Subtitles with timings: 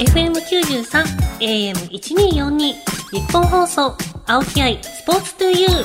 [0.00, 1.04] FM93
[1.40, 2.74] AM1242 日
[3.30, 3.94] 本放送
[4.26, 5.84] 青木愛スポーツトゥユー。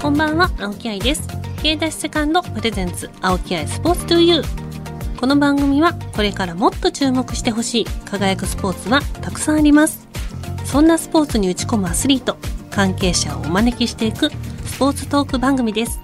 [0.00, 1.28] こんばんは青木愛です。
[1.62, 5.20] 経済セカンドプレゼンツ青木愛スポーツトゥユー。
[5.20, 10.08] この番組はこれからもっと注目してほしい輝くスポーツはたくさんあります。
[10.64, 12.38] そんなスポーツに打ち込むアスリート
[12.70, 14.30] 関係者をお招きしていく
[14.64, 16.00] スポーツトーク番組です。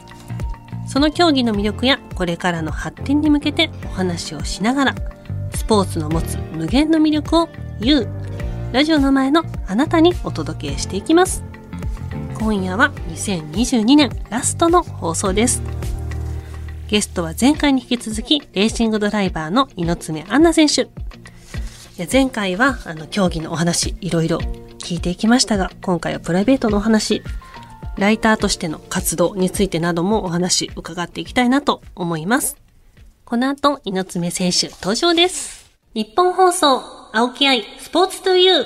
[0.97, 4.95] その競技の魅力やこれからの発展に向けてお話をしながら
[5.55, 7.49] スポーツの持つ無限の魅力を
[7.81, 8.09] YOU
[8.73, 11.45] ラジオの前のあなたにお届けしていきます。
[12.39, 15.61] 今夜は2022年ラストの放送です。
[16.89, 20.85] ゲストは前回に引き続きレーシングドライバーの猪爪杏奈選手。
[20.85, 20.89] い
[21.99, 24.39] や前回はあの競技のお話いろいろ
[24.79, 27.23] 聞いていきましたが今回はプライベートのお話
[27.97, 32.57] ライターとしての活動についてなどもお話伺っていきたいなと思います。
[33.25, 35.71] この後、猪爪選手登場です。
[35.95, 38.65] 日本放送、青木愛、スポーツトゥユー。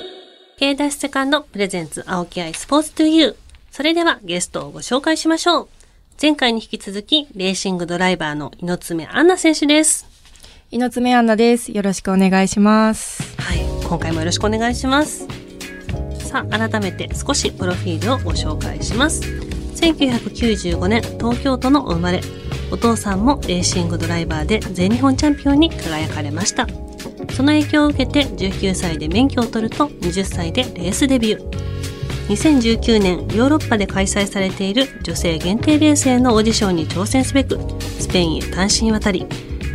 [0.59, 3.35] K ダッシュセカンドプレゼンツ青木愛スポーツトゥユー。
[3.71, 5.67] それではゲストをご紹介しましょう。
[6.21, 10.05] 前回に引き続き、レーシングドライバーの猪爪杏奈選手です。
[10.69, 11.71] 猪爪杏奈です。
[11.71, 13.23] よろしくお願いします。
[13.41, 15.50] はい、今回もよろしくお願いします。
[16.31, 19.21] さあ改めて少しプロフィールをご紹介します。
[19.75, 22.21] 1995年東京都のお生まれ。
[22.71, 26.67] お父さんもレーシングドライバーで全日本チャンピオンに輝かれました。
[27.33, 31.51] その影響を受けて19歳で免許を取ると20歳でレースデビュー。
[32.29, 37.59] 2019年ヨーロッパで開催されている女性限定レースへのオーディションに挑戦すべく
[37.99, 39.25] スペインへ単身渡り。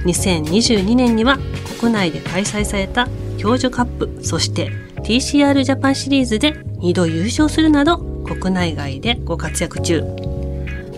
[0.06, 1.36] 2022年には
[1.78, 10.02] 国内で開催された教授カップそして TCR ジャパンシリーズで2度優勝するなど国内外でご活躍中。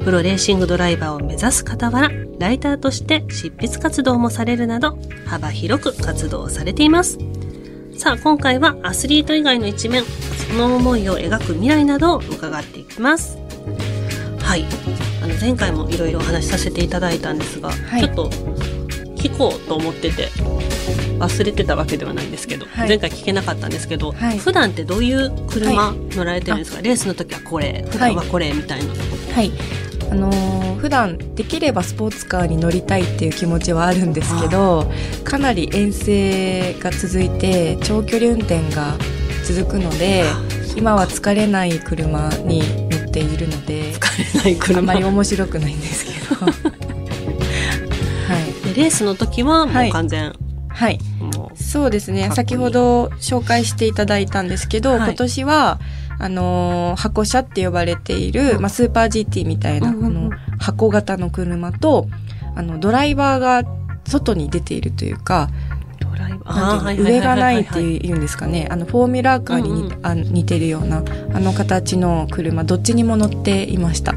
[0.03, 7.19] プロレーシングドライバーを目指す傍ら、ライターとして執筆活動もされるなど、幅広く活動されています。
[7.99, 13.37] さあ、今回はアスリート以外の一面、その思いを描く未来などを伺っていきます。
[14.39, 14.65] はい。
[15.23, 18.31] あの、前回もいろいろお話しさせていただいたんですが、はい、ちょっと
[19.17, 20.29] 聞こうと思ってて、
[21.19, 28.95] 忘れてたわけではないんですけど、はい、前回聞けなかったんですけど、はい、普段ってどういう車乗られてるんですか、はい、レースの時はこれ普段はこれみたいな。
[29.35, 29.53] はい。
[30.11, 34.91] あのー、普段できればスポーツカーに乗りたいっていう気持ちはあるんですけど
[35.23, 38.97] かなり遠征が続いて長距離運転が
[39.45, 40.25] 続くので
[40.77, 44.79] 今は疲れない車に乗っているので疲れない車。
[44.79, 46.47] あまり面白くないんですけど。
[48.29, 50.48] はい、レースの時はもう完全、はい、
[51.55, 52.31] そうですね。
[52.33, 55.81] 先ほど紹介していただいたんですけど、はい、今年は
[56.19, 62.07] あの箱車って呼ばれている、まあ、スーパー GT みたいな、あの箱型の車と
[62.55, 63.63] あのドライバーが
[64.07, 65.49] 外に出ているというか
[66.97, 68.67] 上がないっていうんですかね。
[68.71, 74.15] あのフォーミュラーカーに似,、あ似てるようなあの形の車どっちにも乗っていました。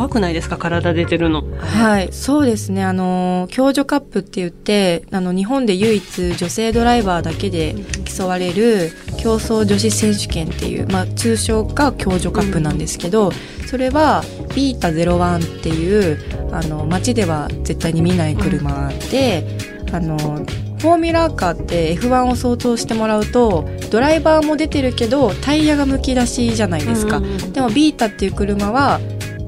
[0.00, 0.56] 怖くないですか？
[0.56, 1.44] 体出てるの。
[1.58, 2.82] はい、そうですね。
[2.84, 7.74] あの、共助カップって言って、あの、日本で唯一女性ドライバーだけで
[8.06, 13.30] 競われる競争女子選手権っていう、まあ、通称が共助カップなんですけど、
[13.66, 14.24] それは、
[14.56, 16.18] ビータ01っていう、
[16.50, 19.44] あの、街では絶対に見ない車で、
[19.92, 27.20] あの、フォーミュラーカーって F1 を想像してもらうとドライバーも出てるけどタイヤがむき出しじゃないですか、
[27.52, 28.98] でもビータっていう車は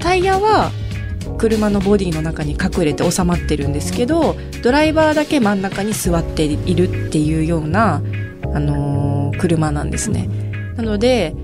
[0.02, 0.70] タイヤは
[1.38, 8.02] 車のボディの中に隠れて収まってるんですけどドライバーだけ真ん中に座っているっていうような、
[8.54, 10.28] あのー、車なんですね。
[10.76, 11.34] なので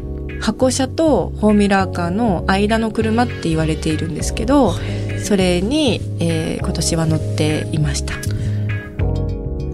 [0.41, 4.75] 箱車とフォーミュラーカーの間の車って言われているんですけど
[5.23, 8.15] それに、えー、今年は乗っていました。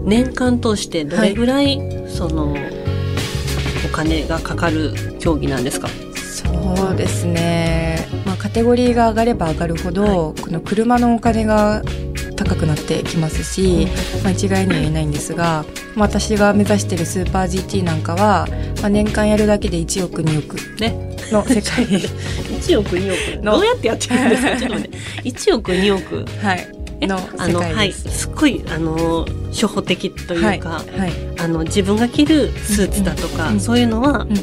[0.04, 2.54] 年間通してどれぐらい、はい、その
[3.86, 5.88] お金がかかる競技なんですか？
[6.16, 8.03] そうですね、
[8.54, 11.82] テゴリーが上がれば上がるほど、はい、この車のお金が
[12.36, 13.88] 高くなってきますし、
[14.22, 15.64] まあ、一概には言えないんですが、
[15.96, 18.46] まあ、私が目指しているスーパー GT なんかは、
[18.80, 20.56] まあ、年間やるだけで1億2億
[21.32, 21.84] の世界。
[22.64, 23.44] 1億2億。
[23.44, 24.56] どうやってやってるんですか？
[24.56, 24.98] ちょっと待って。
[25.30, 26.24] 1億2億。
[26.40, 27.06] はい。
[27.06, 27.92] のあのはい。
[27.92, 31.00] すっごいあの初歩的というか、はい。
[31.00, 34.34] はい、あの自分が着るスーツだとか、うん、そういうのは、うん。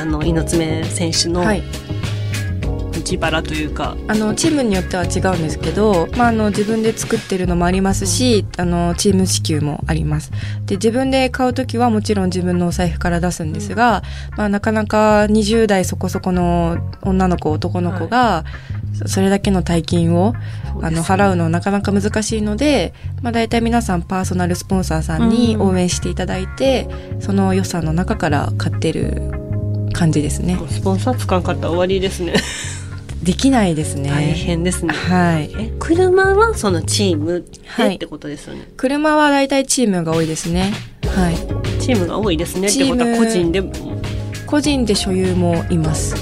[0.00, 1.42] あの猪爪選手の、
[3.00, 3.96] 自腹というか。
[4.08, 10.30] あのチームによっては違うんですけど、まあ、あの自分で作ってるのもありますしあのチーム支給もあります。
[10.66, 14.02] で自分で買う時はもちろん自分のお財布から出すんですが、
[14.36, 18.44] まあ、なかなか20代そこそこの女の子男の子が、
[19.06, 20.34] それだけの大金を、
[20.82, 22.92] あの、払うのなかなか難しいので、
[23.22, 26.88] まあ大体皆さんパーソナルスポンサーさんに応援していただいて、
[27.20, 29.30] その予算の中から買ってる
[29.92, 30.58] 感じですね。
[30.68, 32.34] スポンサーつかんかったら終わりですね。
[33.22, 34.08] できないですね。
[34.08, 34.94] 大変ですね。
[34.94, 35.52] はい。
[35.58, 38.66] え、車はそのチームはいでってことですよね。
[38.76, 40.72] 車は大体チームが多いですね。
[41.06, 41.36] はい。
[41.80, 43.72] チームが多いですねっチームてことは個人でも。
[44.46, 46.14] 個人で所有もいます。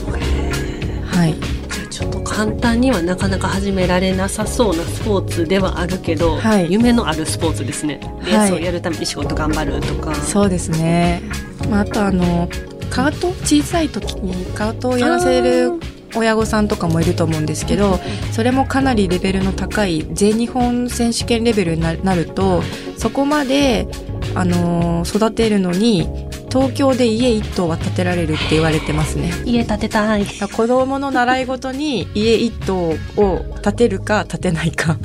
[1.07, 1.35] はい。
[1.35, 8.01] じゃあちょっと簡単にはなかなか始められなさそうなスポーツではあるけど、はい夢のあるスポーツですね。
[8.27, 10.15] レースをはいやるために仕事頑張るとか。
[10.17, 11.23] そうですね。
[11.71, 12.49] まあ、あとあの、
[12.91, 13.29] カート？
[13.45, 15.73] 小さい時にカートをやらせる
[16.19, 17.99] 親御さんとかもいると思うんですけど、
[18.33, 22.63] それもかなりレベルの高い全日本選手権レベルにななると、
[22.97, 23.87] そこまで、
[24.35, 26.09] あのー育てるのに、
[26.51, 29.33] 東京で家一棟は建てられるって言われてますね。
[29.45, 30.25] 家建てたい。
[30.25, 34.99] 子供の習い事に家一棟を建てるか建てないか。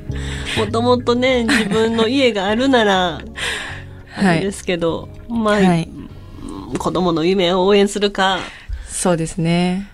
[0.58, 3.20] もともとね、自分の家があるなら、あ
[4.24, 5.88] はいれですけど、まあ、はい。
[6.78, 8.38] 子供の夢を応援するか、
[8.88, 9.90] そうですね。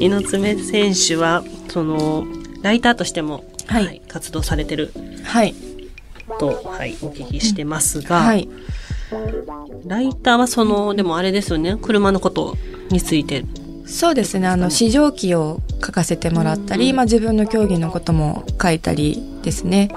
[0.00, 2.26] 猪爪選手は、その、
[2.62, 4.92] ライターとしても、はい活動されてる
[5.22, 5.54] はい。
[6.40, 8.48] と、はい、お聞きしてますが、はい。
[9.86, 12.56] ライターはその、でもあれですよね、車のこと
[12.90, 13.44] について。
[13.86, 14.48] そうですね。
[14.48, 19.90] あの、試乗機を書かせてもらったり、うんまあ自分の競技のことも書いたりですね。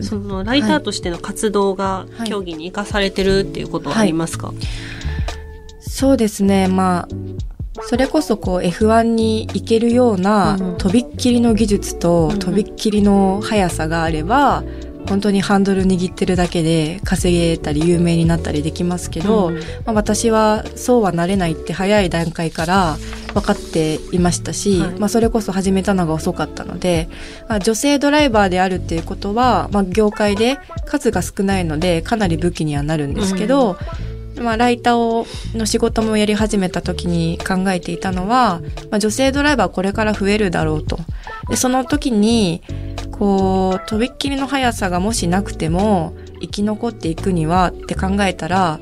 [0.00, 4.52] その、ライターとしての活動がはい競技に生かされてるっていうことはありますか、
[5.80, 6.68] そうですね。
[6.68, 7.08] まあ、
[7.82, 14.64] それこそこう F1 に行けるようなうんとびっきりの技術とうんとびっきりの速さがあれば、
[15.08, 22.96] 本当にハンドル握ってるだけで稼げたり有名になったりできますけど、うんまあ、私はそうはなれないって早い段階から
[23.32, 24.98] 分かっていましたし、はい。
[24.98, 27.08] まあ、それこそ始めたのが遅かったので、
[27.48, 33.76] まあ、女性ドライバーであるっていうことは、まあ、業界で数が少ないのでかなり武器にはなるんですけど、
[34.40, 38.60] まあ、ライターをの仕事もやり始めた時に考えていたのは、
[38.90, 40.98] まあ、女性ドライバーこれから増えるだろうと。
[41.48, 42.62] でその時に
[43.12, 48.78] こうとびっきりの速さがもしなくても生き残っていくにはって考えたら、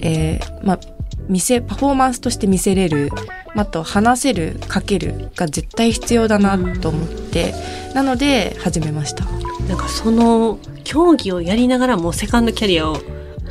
[0.00, 0.80] えーまあ、
[1.28, 3.10] 見せパフォーマンスとして見せれる、
[3.56, 7.54] あと話せる書けるが絶対必要だなと思って、
[7.94, 9.24] なので始めました。
[9.68, 12.98] なんかその、競技をやりながらもセカンドキャリアを、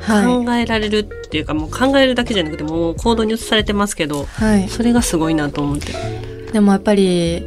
[0.08, 5.94] 考えられるっていうか、もう考えるだけじゃなくてもう行動に移されてますけど、はい、それがすごいなと思って。
[6.52, 7.44] でもやっぱり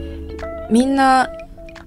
[0.70, 1.31] みんな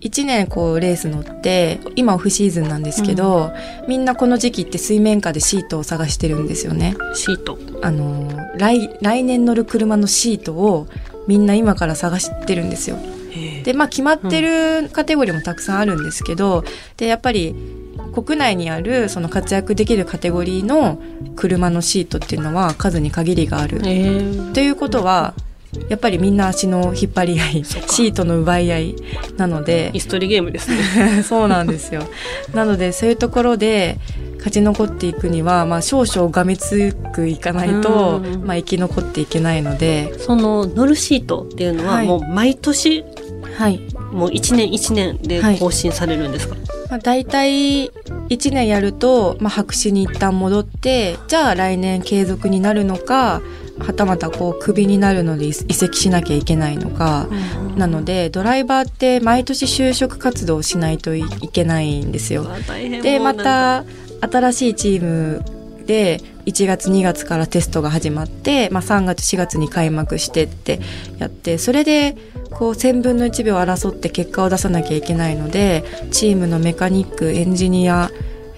[0.01, 3.51] 1年こうレース乗って今オフシーズンなんですけど、
[3.87, 6.95] みんなこの時期って水面下でシートを探してるんですよね。
[7.13, 7.59] シート。
[7.81, 10.87] あの来来年乗る車のシートを
[11.27, 12.97] みんな今から探してるんですよ。
[13.63, 16.63] でまあ決まってるカテゴリーもたくさんあるんですけど、
[16.95, 17.53] でやっぱり
[18.21, 21.01] 国内にあるその活躍できるカテゴリーの
[21.35, 23.79] 車のシートっていうのは数に限りがある。
[23.85, 25.33] へえということは
[25.87, 28.95] やっぱりみんな足の引っ張り合いシートの奪い合い
[29.37, 31.23] なのでイストリゲームですね。
[31.23, 32.03] そうなんですよ。
[32.53, 33.99] なのでそういうところで
[34.37, 38.45] 勝ち残っていくには、まあ、少々がめつくいかないと、うん。
[38.45, 40.17] まあ、生き残っていけないので。
[40.17, 42.07] その乗るシートっていうのははい。
[42.07, 43.03] もう毎年、
[43.57, 46.55] はい、もう1年1年ではい更新されるんですか、
[46.89, 47.89] まあ、大体
[48.29, 53.41] 1年やると、まあ、白紙に一旦戻ってじゃあ来年継続になるのか
[53.79, 57.29] はたまたこうクビになるので移籍しなきゃいけないのか、
[57.77, 62.45] なのでドライバーって毎年就職活動をしないといけないんですよ。
[63.01, 63.85] でまた
[64.19, 70.79] 新しいチームで1月2月からテストが始まって、まあ、3月4月に開幕してって
[71.17, 72.17] やってそれで
[72.51, 78.09] こう1000分の1秒争って結果を出さなきゃいけないのでチームのメカニックエンジニア、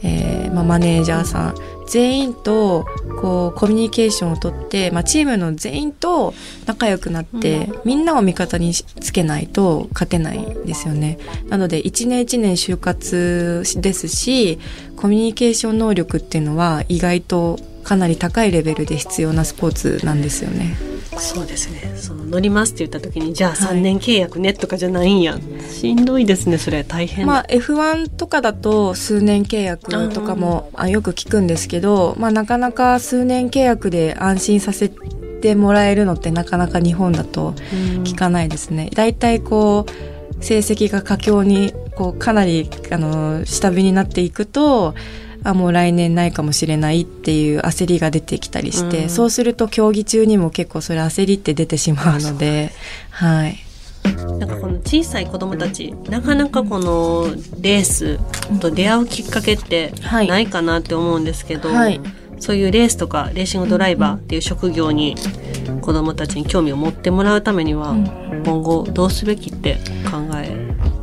[0.03, 1.55] えーまあ、マネージャーさん
[1.91, 2.86] 全員と
[3.21, 6.33] こうコミュニケーションをとって、まあ、チームの全員と
[6.65, 11.17] 仲良くなって、みんなを味方につけないと勝てないんですよね。
[11.50, 14.57] なので一年一年就活ですし
[14.95, 20.75] コミュニケーション能力っていうのは意外とかなり高いレベルで必要なスポーツなんですよね。
[21.17, 21.93] そうですね。
[21.97, 23.77] その乗りますって言った時にじゃあはい。
[23.77, 25.38] 3年契約ねとかじゃないんや、
[25.69, 27.27] しんどいですねそれ大変。
[27.27, 34.89] まあ F1 とかだと数年契約とかもあよく聞くんですけど、まあなかなか数年契約で安心させ
[35.41, 37.55] てもらえるのってなかなか日本だとうん。
[38.03, 38.89] 聞かないですね。
[38.93, 39.85] だいたいこ
[40.39, 44.95] う成績が佳境にこうかなりあの下火になっていくと
[45.43, 49.10] あもう来年ないかもしれないっていう焦りが出てきたりして、うん。
[49.10, 52.71] そうすると競技中にも結構それ焦りって出てしまうので
[53.10, 53.57] はい。
[54.39, 57.27] なんかこの小さい子供たち、なかなかこの
[57.60, 58.19] レース
[58.60, 60.27] と出会うきっかけってはい。
[60.27, 62.01] ないかなって思うんですけど、はい。
[62.39, 65.15] そういうレースとかレーシングドライバーっていう職業に
[65.81, 67.95] 子供たちに興味を持ってもらうためには、
[68.43, 69.77] 今後どうすべきって
[70.10, 70.61] 考え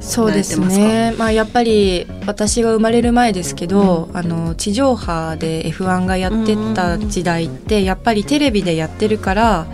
[0.09, 1.15] そうですね。
[1.19, 9.67] まあやっぱり私が生まれる前ですけど、あの地上波で F1 がやってた時代ってやっぱりテレビでやってるから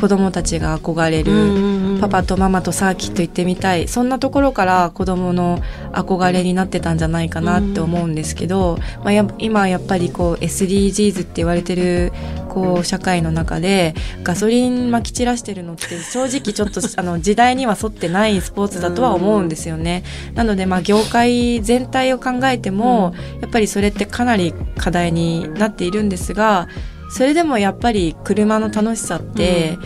[0.00, 1.82] 子供たちが憧れる。
[2.00, 3.86] パパとママとサーキット行ってみたい。
[3.86, 5.60] そんなところから子供の
[5.92, 12.12] 憧れになってたんじゃないかなって思うんですけど、まあ、や今やっぱりこう SDGs って言われてる
[12.48, 20.02] こう社会の中でガソリンまき散らしてるのって正直ちょっと あの時代には沿ってないスポーツだとは思うんですよね。
[20.34, 26.68] なのでまあ業界全体を考えてもやっぱりそれってかなり課題になっているんですが
[27.10, 29.76] それでもやっぱり車の楽しさって、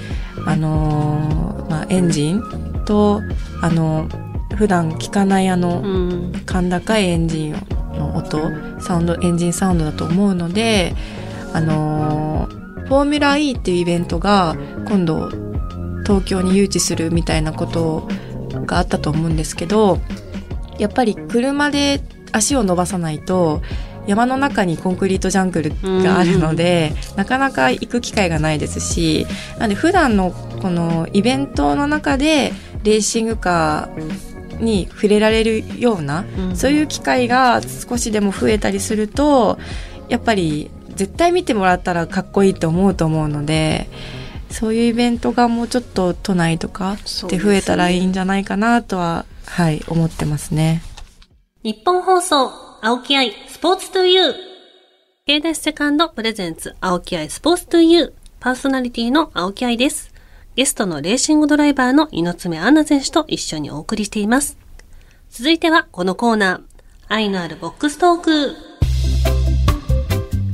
[0.47, 2.43] あのーまあ、エンジン
[2.85, 3.21] と
[3.61, 4.09] あの
[4.57, 6.33] 普段聞かないあの、うん。
[6.47, 7.53] 甲高いエンジン
[7.93, 8.41] の音
[8.81, 10.95] サウンドエンジンサウンドだと思うので
[11.53, 15.29] あのーフォーミュラ E っていうイベントが今度
[16.05, 18.09] 東京に誘致するみたいなこと
[18.65, 19.99] があったと思うんですけど
[20.79, 23.61] やっぱり車で足を伸ばさないと
[24.07, 25.73] 山の中にコンクリートジャングル
[26.05, 29.27] があるので、なかなか行く機会がないですし
[29.59, 32.53] なんで普段のこのイベントの中で
[32.85, 39.59] レーシングカーに触れられるような、うんそういう機会が少しでも増えたりすると
[40.09, 43.89] やっぱり絶対見てもらったらかっこいいと思うと思うので
[44.51, 46.97] そういうイベントがもうちょっと都内とか
[47.29, 50.83] で増えたらいいんじゃないかなとは、はい思ってますね。
[51.63, 52.51] 日本放送、
[52.83, 54.35] 青木愛、スポーツトゥユー。
[55.27, 58.13] K ダッシュセカンドプレゼンツ、青木愛、スポーツトゥユー。
[58.39, 60.15] パーソナリティの青木愛です。
[60.57, 64.57] ゲストのレーシングドライバーの猪爪杏奈選手と一緒にお送りしています。
[65.29, 66.63] 続いてはこのコーナー、
[67.09, 68.57] 愛のあるボックストーク。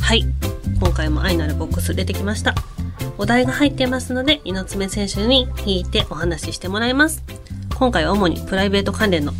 [0.01, 0.25] はい。
[0.81, 2.57] 今回も愛のあるボックス出てきました。
[3.17, 7.23] お題が入っていますので、猪爪選手に引いてお話ししてもらいます。
[7.79, 9.33] 今回は主にプライベート関連の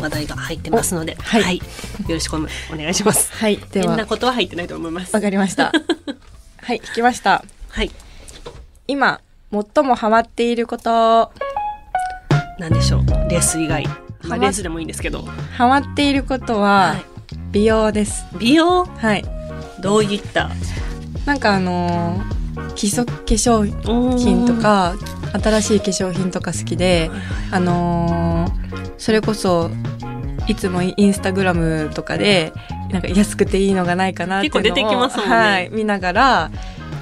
[0.00, 1.62] 話題が入ってますので、おはいよ
[2.08, 3.30] ろしくお願いします。
[3.34, 5.20] はい、では変なことは入ってないと思いますわ。
[5.20, 5.70] かりました。
[6.62, 7.44] はい、聞きました。
[7.68, 7.90] はい。
[8.86, 11.32] 今最もハマっていること
[12.58, 13.06] なんでしょう。
[13.30, 13.86] レース以外。
[14.24, 15.22] まあ、レースでもいいんですけど。
[15.56, 17.04] ハマっていることは、はい
[17.50, 18.26] 美容です。
[18.38, 18.84] 美容？
[18.84, 19.24] はい。
[19.80, 20.50] どういった？
[21.24, 23.64] なんかあのー基礎化粧
[24.18, 24.94] 品とか
[25.42, 27.10] 新しい化粧品とか好きで、
[27.50, 29.70] あのーそれこそ
[30.46, 32.52] いつもインスタグラムとかで
[32.90, 36.50] なんか安くていいのがないかなっていうのを結構出てきますもんねはい、見ながら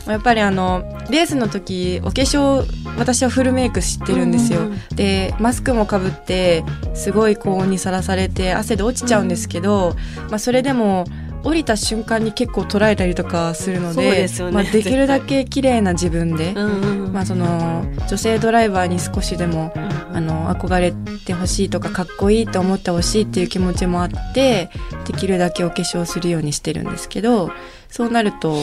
[0.07, 2.65] やっぱりあのレースの時お化粧
[2.99, 9.95] 私はフルメイク知ってるんですよ、でマスクもかぶってすごい高温にさらされて汗で落ちちゃうんですけど、
[10.31, 11.05] まあ、それでも
[11.47, 14.51] 降りた瞬間に結構捉えたりとかするのででね。
[14.51, 16.55] まあ、できるだけ綺麗な自分で。
[16.55, 19.73] まあ、その女性ドライバーに少しでも
[20.13, 20.93] あの憧れ
[21.25, 24.71] てほしいとかかっこいいと思ってほしいっていう気持ちもあって
[25.07, 27.51] できるだけお化粧するようにしてるんですけど
[27.89, 28.57] そうなると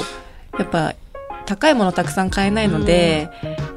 [0.60, 0.94] やっぱ
[1.46, 3.30] 高いものたくさん買えないので、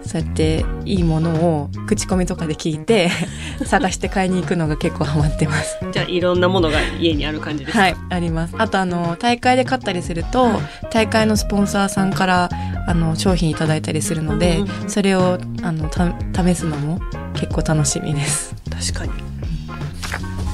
[0.06, 3.10] そうやっていいものを口コミとかで聞いて
[3.66, 5.76] 探して買いに行くのが結構ハマってます。
[5.92, 7.82] じゃあいろんなものが家にある感じですか？
[7.82, 8.54] はい、あります。
[8.56, 10.48] あとあの、大会で買ったりすると、
[10.92, 12.48] 大会のスポンサーさんから、
[12.86, 17.00] あの、商品いただいたりするので、うんうんそれを、あの、た試すのも
[17.34, 18.54] 結構楽しみです。
[18.92, 19.12] 確かに。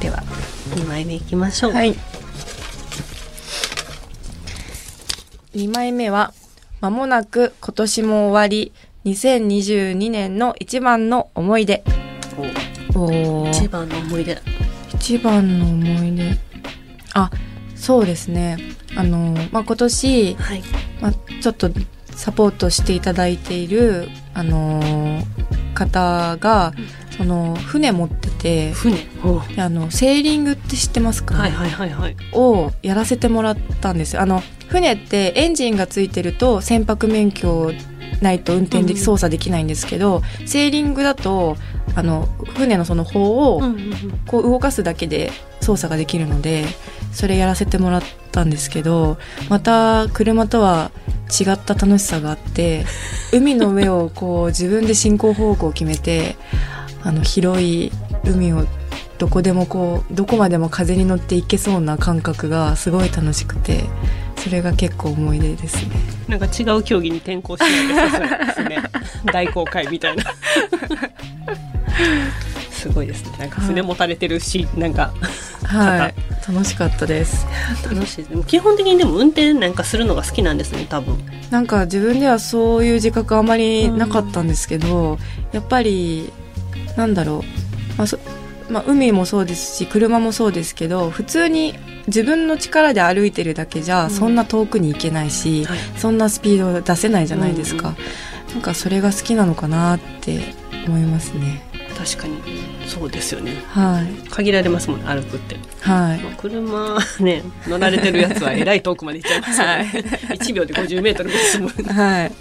[0.00, 0.22] では、
[0.74, 1.72] 2枚目いきましょう。
[1.72, 1.94] はい。
[5.54, 6.32] 2枚目は、
[6.82, 8.72] まもなく今年も終わり、
[9.04, 11.84] 2022年の一番の思い出。
[12.96, 13.04] お
[13.44, 14.36] お一番の思い出。
[14.92, 16.36] 一番の思い出。
[17.14, 17.30] あ、
[17.76, 18.58] そうですね。
[18.96, 20.62] あの、まあ、今年、はい。
[21.00, 21.70] まあ、ちょっと
[22.16, 26.72] サポートしていただいている、あのー方が、
[27.16, 28.96] その船持ってて船。
[29.58, 32.16] あのセーリングって知ってますか、はいはいはいはい。
[32.32, 34.22] をやらせてもらったんですよ。
[34.22, 37.72] あの船ってエンジンがついてると船舶免許
[38.22, 41.56] ないと運転で操作できないんですけどセーリングだと
[41.94, 44.20] あの船のその方をうんうんうん。
[44.26, 46.64] こう動かすだけで操作ができるので
[47.12, 49.18] それやらせてもらったんですけど
[49.50, 50.90] また車とは
[51.28, 52.84] 違った楽しさがあって
[53.32, 56.36] 海の上をこう自分で進行方向を決めて
[57.04, 57.90] あの広い
[58.24, 58.64] 海を
[59.18, 63.84] どこでもこうどこまでも風に乗っていけそうな感覚がすごい楽しくて
[64.36, 65.94] それが結構思い出ですね。
[66.28, 67.72] なんか違う競技に転向しない
[68.46, 68.82] ですね。
[69.32, 70.24] 大公開みたいな。
[72.70, 73.30] すごいですね。
[73.38, 75.12] なんか船持たれてるし、なんか。
[75.64, 76.14] はい。
[76.52, 77.46] 楽しかったです。
[77.88, 78.46] 楽しいです。
[78.48, 81.24] 基本的にでも運転なんかするのが好きなんですね多分。
[81.50, 85.18] なんか自分ではそういう自覚あまりなかったんですけど、
[85.52, 86.32] やっぱり
[86.96, 87.44] なんだろ
[87.94, 88.18] う、まあそ
[88.70, 91.74] まあ、海もそうですし車もそうですけど普通に
[92.06, 95.78] 自分の力で歩いてるだけじゃそんな遠くに行けないし、はい。
[95.96, 97.94] そんなスピード出せないじゃないですか、
[98.52, 100.40] なんかそれが好きなのかなって
[100.86, 101.62] 思いますね。
[101.96, 102.40] 確かに。
[102.88, 103.62] そうですよね。
[103.68, 104.28] はい。
[104.28, 106.20] 限られますもんね歩くって、はい。
[106.20, 112.32] まあ、車ね乗られてるやつはえらい遠くまで行っちゃいますよね、1秒で50メートルも進むはい。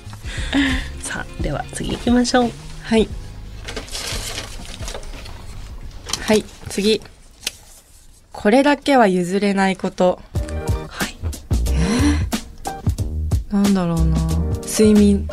[0.99, 2.51] さあでは次行きましょう。
[2.81, 3.07] はい
[6.31, 7.01] はい次。
[8.31, 10.21] これだけは譲れないこと。
[10.87, 11.17] はい。
[13.53, 14.15] なんだろうな。
[14.65, 15.27] 睡眠。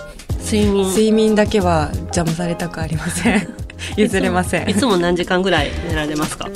[0.44, 0.88] 睡眠。
[0.88, 3.48] 睡眠だけは邪魔されたくありません。
[3.96, 4.68] 譲れません。
[4.68, 6.50] いつも何時間ぐらい寝られますか？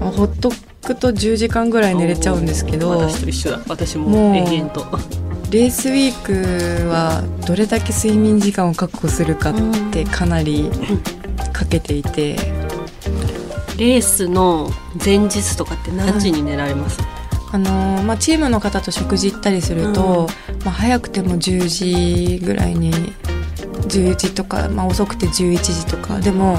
[0.00, 0.50] ほっと
[0.82, 3.60] くと10時間ぐらい寝れちゃうんですけど私と一緒だ。
[3.68, 4.84] 私も永遠と。
[5.52, 9.54] レースウィークはどれだけ睡眠時間を確保するかっ
[9.92, 10.68] てかなり
[11.52, 12.36] かけていて
[13.78, 14.70] レースの
[15.04, 17.00] 前日とかって何時に寝られます、
[17.52, 20.28] あのーまあ、チームの方と食事行ったりすると、
[20.64, 26.20] まあ、早くても10時ぐらいに10時とか、まあ、遅くて11時とか。
[26.20, 26.58] でもよ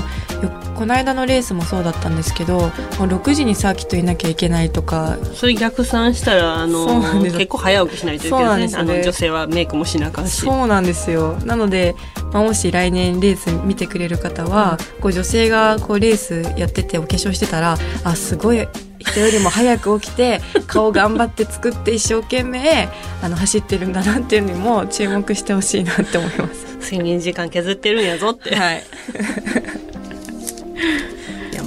[0.75, 5.17] この間のレースもそうだったんですけどもう6時にサーキットいなきゃいけないとか。
[5.33, 8.93] それ逆算したらあの結構早起きしないといけないですよね。
[8.93, 10.41] あの女性はメイクもしなあかんし。
[10.41, 11.33] そうなんですよ。
[11.45, 11.95] なので、
[12.31, 18.67] まあ、もし来年レース見てくれる方は、こう女性がこうレースやっててお化粧してたらあすごい
[18.99, 22.89] 人よりも早く起きて 顔頑張って作って一生懸命
[23.21, 26.65] あの走ってるんだなっていうのにも注目してほしいなって思います。
[26.85, 28.83] 睡眠時間削ってるんやぞって、はい、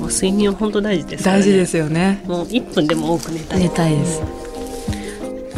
[0.09, 2.23] 睡眠は本当大事ですね大事ですよね。
[2.27, 4.23] もう1分でも多く寝たい寝たいです。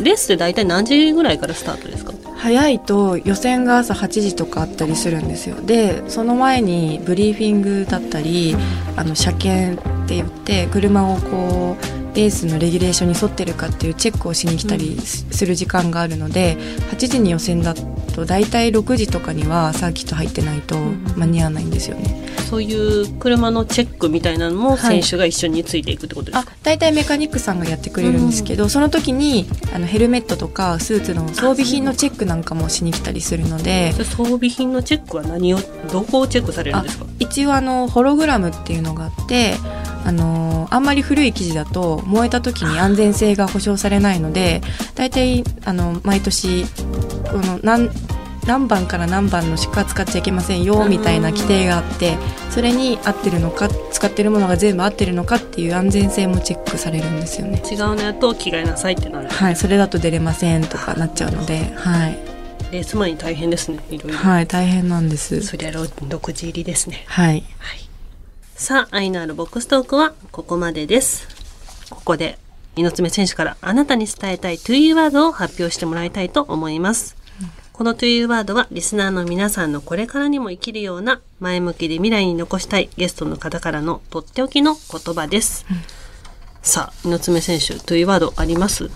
[0.03, 2.13] レースって大体何時ぐらいからスタートですか？
[2.37, 8.57] 早いと予選が朝8時とかあったりするんですよでその前にブリーフィングだったり
[8.97, 16.57] あの車検って言って車をこうレースのレギュレーションに沿ってるかっていうチェックをしに来たりすする時間があるので
[16.91, 20.77] 8時に予選だと大体6時とかにはサーキット入ってないと
[21.17, 22.29] 間に合わないんですよね。
[22.51, 35.59] そういう車のチェックみたいなのもはい選手が一緒についていくってことですあか、大体メカニックさんがやってくれるんですけど、その時にあのヘルメットとかスーツの装備品のチェックなんかもしに来たりするので装備品のチェックは何を
[35.93, 37.07] どこをチェックされるんですか？
[37.21, 39.55] 一応あのホログラムっていうのがあって
[40.11, 44.61] あのあんまり古い生地だと燃えた時に安全性が保証されないので
[44.97, 46.65] 大体あの毎年
[47.31, 47.89] この何
[48.45, 52.19] 何番から何番のしか使っちゃいけませんよみたいな規定があって
[52.51, 57.63] それに合ってるのか使ってるものが全部合ってるのかっていう安全性もチェックされるんですよね。
[57.71, 59.29] 違うのやと着替えなさいってなる。
[59.29, 62.19] はい、それだと出れませんとかなっちゃうので、はい、
[62.73, 65.43] レース前に大変ですねいろいろ、はい、大変なんです。
[65.43, 67.05] そりゃろ6時入りですね。
[67.07, 67.45] はい、
[68.61, 71.27] さあ愛のあるボックストークはここまでです。
[71.89, 72.39] ここで
[72.77, 77.17] 猪爪選手からあなたに伝えたい To You ワードを発表してもらいたいと思います、
[77.73, 85.65] この To You ワードはリスナーの皆さんのこれからにも生きるような前向きで未来に残したいゲストの方からのとっておきの言葉です、
[86.61, 88.91] さあ猪爪選手 To You ワードあります？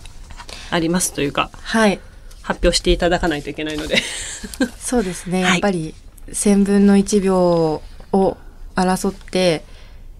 [0.70, 2.00] ありますというかはい、
[2.42, 3.96] 発表していただかないといけないので。
[4.78, 5.52] そうですね、 はい。
[5.52, 5.94] やっぱり
[6.28, 8.36] 1000分の1秒を
[8.74, 9.64] 争って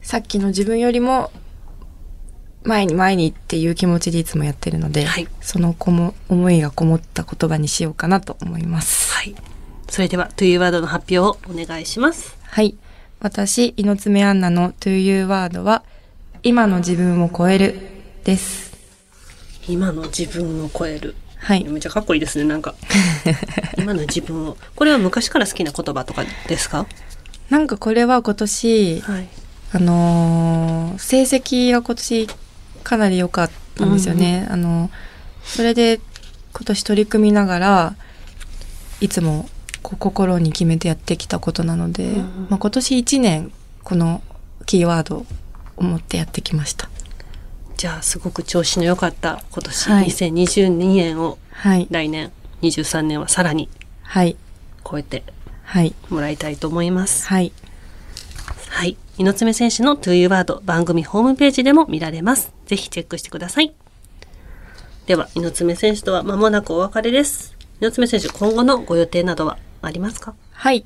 [0.02, 1.30] さっきの自分よりも
[2.62, 9.12] 前に前にっていう気持ちでいつもやってるので、はいそのこも思いがこもった言葉にしようかなと思います。
[9.12, 9.34] はい
[9.88, 12.74] それでは To You ワードの発表をお願いしますはい。
[13.20, 15.84] 私、猪爪アンナの To You ワードは、
[16.42, 17.80] 今の自分を超える
[18.24, 18.72] です。
[19.68, 21.64] 今の自分を超えるはい。
[21.64, 22.74] めっちゃかっこいいですね、なんか。
[23.78, 24.56] 今の自分を。
[24.74, 26.86] これは昔から好きな言葉とかですか？
[27.50, 29.28] なんかこれは今年、はい。
[29.72, 32.28] あのー成績が今年
[32.84, 34.46] かなり良かったんですよね。
[34.50, 34.90] あの、
[35.42, 36.00] それで
[36.52, 37.96] 今年取り組みながら、
[39.00, 39.48] いつも
[39.82, 43.52] こう心に決めてやってきたことなので、うんまあ、今年1年
[43.82, 44.22] この
[44.66, 45.26] キーワード
[45.76, 46.88] を持ってやってきました。
[47.76, 51.88] じゃあ、すごく調子の良かった今年、はい2022年をはい。
[51.90, 52.30] 来年、
[52.62, 53.68] 23年はさらに
[54.02, 54.36] はい。
[54.88, 55.24] 超えて
[55.64, 55.94] はい。
[56.08, 57.26] もらいたいと思います。
[57.26, 57.52] はい。
[58.68, 58.96] はい。
[59.18, 62.52] 猪爪選手の To You Word 番組ホームページでも見られます。
[62.66, 63.74] ぜひチェックしてください。
[65.06, 67.56] では、猪爪選手とは間もなくお別れです。
[67.80, 70.34] 猪爪選手、今後のご予定などはありますか？
[70.52, 70.84] はい。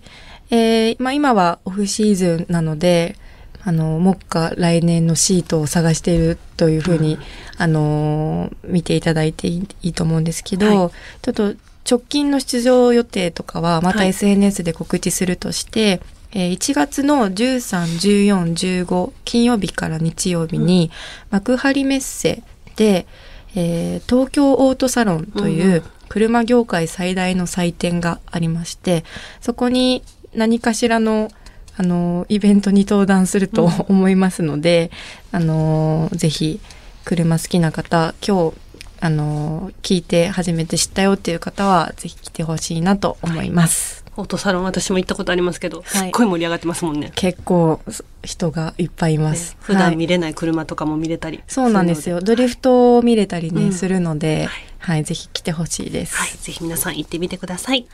[0.50, 3.16] えー、まあ今はオフシーズンなので、
[3.64, 7.18] あの、目下来年のシートを探しているというふうに、
[7.58, 10.76] あのー見ていただいていいいいと思うんですけど、はい
[11.22, 11.54] ちょっと
[11.88, 14.08] 直近の出場予定とかはまたはい。
[14.08, 16.00] SNS で告知するとして、
[16.32, 20.90] えー1月の13、14、15金曜日から日曜日に
[21.30, 22.42] 幕張メッセ
[22.76, 23.06] で、
[23.54, 25.82] えー東京オートサロンという、うんうん。
[26.10, 29.04] 車業界最大の祭典がありまして、
[29.42, 30.02] そこに
[30.34, 31.30] 何かしらの、
[31.76, 33.72] あの、イベントに登壇するとうん。
[33.88, 34.90] 思いますので、
[35.32, 36.60] あの、ぜひ、
[37.04, 38.56] 車好きな方、今日、
[39.00, 44.04] あの、聞いて初めて知ったよっていう方は、ぜひ来てほしいなと思います。
[44.16, 47.12] オートサロン私も行ったことありますけど、はいすっごい盛り上がってますもんね。
[47.14, 47.80] 結構、
[48.24, 49.52] 人がいっぱいいます。
[49.52, 51.42] ね普はい段見れない車とかも見れたり。
[51.46, 52.16] そうなんですよ。
[52.16, 52.22] よ。
[52.22, 56.16] ドリフトを見れたりね、うんするので、はいはい、ぜひ来てほしいです。
[56.16, 56.30] はい。
[56.30, 57.86] ぜひ皆さん行ってみてください。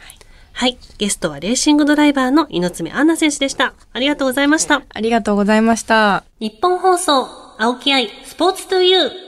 [0.52, 0.78] はい。
[0.98, 3.74] ゲストはレーシングドライバーの猪爪アンナ選手でした。
[3.92, 4.82] ありがとうございました。
[4.88, 6.24] ありがとうございました。
[6.40, 7.26] 日本放送、
[7.58, 9.23] 青木愛、スポーツトゥーユー。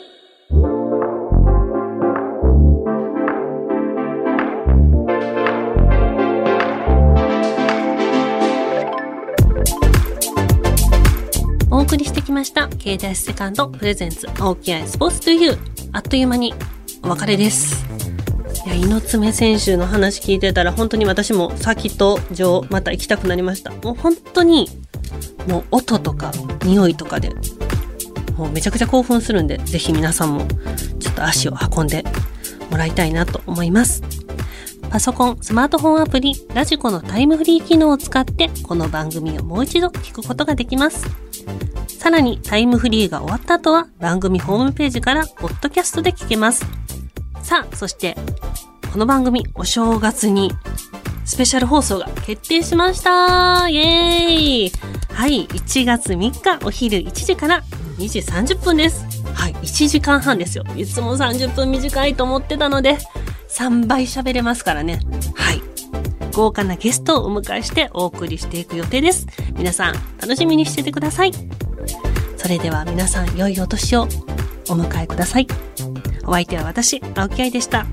[12.36, 15.58] ました、経済セカンドプレゼンツ、青木愛、スポーツトゥーユー。
[15.92, 16.52] あっという間に
[17.02, 17.86] お別れです。
[18.66, 23.70] いや、猪爪選手の話聞いてたら、本当に私も先と上、また行きたくなりました。
[23.70, 24.68] もう本当に、
[25.48, 26.30] もう音とか
[26.62, 27.30] 匂いとかで
[28.36, 30.46] もうめちゃくちゃ興奮するんでぜひ皆さんも
[31.00, 32.04] ちょっと足を運んで
[32.70, 34.02] もらいたいなと思います
[34.90, 41.25] パソコン、スマートフォンアプリ、ラジコのタイムフリー機能を使ってこの番組をもう一度聞くことができます
[42.06, 46.64] さらにタイムフリーが終わった後は番組ホームページからポッドキャストで聞けます
[47.42, 48.14] さあそして
[48.92, 50.52] この番組お正月に
[51.24, 54.72] スペシャル放送が決定しましたイエーイ
[55.14, 57.64] はい、1月3日お昼1時から
[57.98, 59.04] 2時30分です。
[59.34, 60.62] はい、1時間半ですよ。
[60.76, 62.98] いつも30分短いと思ってたので、
[63.48, 65.00] 3倍喋れますからね。
[65.34, 65.62] はい。
[66.32, 69.26] 豪華なゲストをお迎えしてお送りしていく予定です。
[69.56, 71.32] 皆さん、楽しみにしててください。
[72.46, 74.06] それでは皆さん、良いお年をお
[74.74, 75.48] 迎えください。
[76.24, 77.86] お相手は私、青木愛でした。